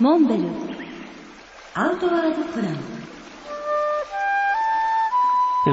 [0.00, 0.48] モンベル。
[1.74, 2.74] アウトワードプラン。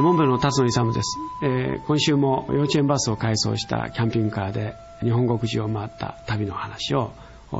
[0.03, 7.11] モンベルの辰野勇です、えー今週も幼稚園バスを改装したキャンピングカーで日本国中を回った旅の話を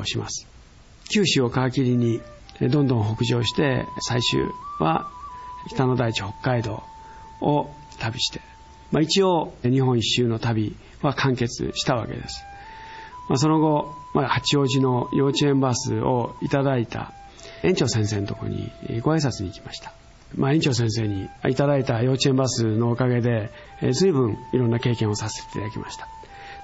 [0.06, 0.48] します。
[1.12, 2.22] 九州を皮切りに
[2.62, 4.42] どんどん北上して最終
[4.80, 5.10] は
[5.68, 6.84] 北の大地北海道
[7.42, 8.40] を旅して、
[8.92, 12.46] まあ、一応日本一周の旅は完結したわけです。
[13.32, 17.14] まあ、その後、まあ、八王子の幼稚園バスをいただいた
[17.64, 19.94] 園長先生のとこにご挨拶に行きました。
[20.36, 23.50] まあ、園長先生にいただいた幼稚園バスのおかげで、
[23.82, 26.10] えー随分いろんな経験をさせていただきました。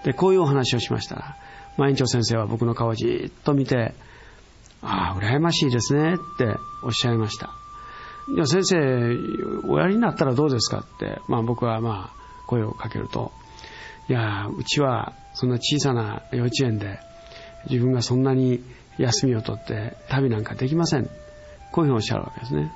[0.03, 1.38] で、こういうお話をしましたら、
[1.77, 3.94] まあ、園長先生は僕の顔をじっと見て、
[4.81, 6.53] ああ、羨ましいですねって
[6.84, 7.52] おっしゃいました。
[8.36, 8.77] いや、先生、
[9.70, 13.31] おやりになったらどうですかって、まあ僕はまあ声をかけると、
[14.09, 16.99] いや、うちはそんな小さな幼稚園で
[17.70, 18.63] 自分がそんなに
[18.97, 21.09] 休みを取って旅なんかできません。
[21.71, 22.72] こういうふうにおっしゃるわけですね。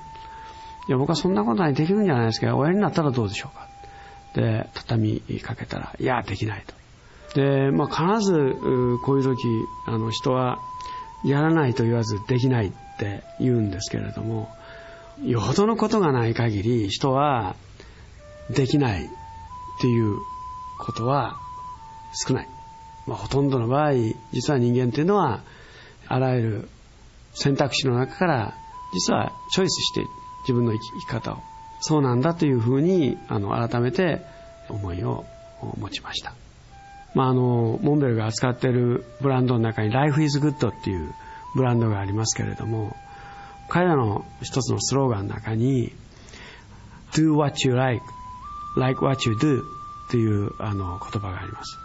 [0.87, 3.67] いや、僕はそんなことないできるんじゃないですけど、おやりになったらどうでしょうか。
[4.33, 7.39] で、畳みかけたら、いや、できないと。
[7.39, 8.55] で、まあ必ず
[9.05, 9.37] こういう時、
[9.87, 10.59] あの人は
[11.23, 14.49] やらないと言わずできないって言うんですけれども、
[15.23, 17.55] よほどのことがない限り人は
[18.49, 19.07] できないっ
[19.79, 20.17] ていう
[20.81, 21.37] ことは
[22.13, 22.49] 少ない。
[23.07, 23.93] まあ、ほとんどの場合、
[24.31, 25.41] 実は人間っていうのは、
[26.07, 26.69] あらゆる
[27.33, 28.53] 選択肢の中から、
[28.93, 30.05] 実はチョイスして
[30.41, 31.37] 自分の生き生き方を。
[31.79, 34.21] そうなんだというふうに、あの、改めて
[34.69, 35.25] 思いを
[35.77, 36.33] 持ちました。
[37.15, 41.13] まあ、あの、モンベルが扱っているブランドの中に Life is Good っていう
[41.55, 42.95] ブランドがありますけれども、
[43.69, 45.93] 彼らの一つのスローガンの中に
[47.13, 48.05] Do what you like,
[48.75, 49.63] like what you do
[50.11, 51.79] というあの言葉があります。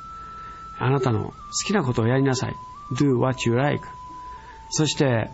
[0.78, 2.54] あなたの好きなことをやりなさい。
[2.92, 3.86] Do what you like.
[4.70, 5.30] そして、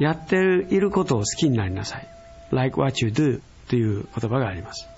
[0.00, 0.36] やって
[0.70, 2.08] いることを好きになりなさい。
[2.50, 4.88] Like what you do という言葉があります。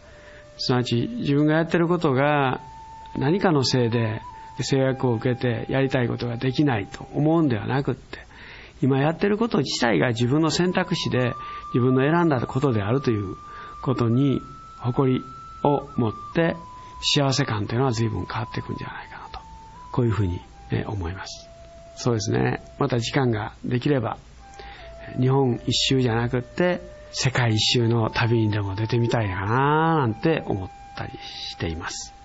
[0.57, 2.63] すなわち、自分がやってることが
[3.17, 4.23] 何かのせいで
[4.61, 8.19] 制約を受けてやりたいことができないと思うんではなくって、
[8.81, 11.35] 今やってること自体が自分の選択肢で
[11.75, 13.37] 自分の選んだことであるという
[13.83, 14.41] ことに
[14.79, 15.21] 誇り
[15.65, 16.57] を持って
[17.01, 19.41] 幸せ感というのは随分変わっていくんじゃないかなと。
[19.93, 20.41] こういうふうに
[20.87, 21.49] 思います。
[21.97, 22.63] そうですね。
[22.79, 24.19] また時間ができれば
[25.19, 26.81] 日本一周じゃなくって
[27.11, 31.13] 世界一周の旅にでも出てみたいかななんて思ったり
[31.51, 32.16] しています。